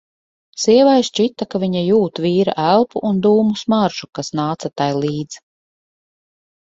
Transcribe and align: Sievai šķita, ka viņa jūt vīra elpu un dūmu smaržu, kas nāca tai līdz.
Sievai 0.61 0.95
šķita, 1.09 1.47
ka 1.51 1.61
viņa 1.63 1.83
jūt 1.89 2.21
vīra 2.25 2.55
elpu 2.71 3.03
un 3.11 3.21
dūmu 3.29 3.61
smaržu, 3.65 4.09
kas 4.21 4.33
nāca 4.41 4.73
tai 4.83 4.89
līdz. 5.05 5.43